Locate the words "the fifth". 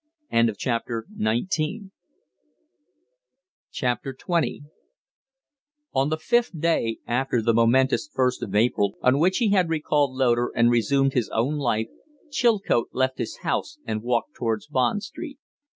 6.09-6.59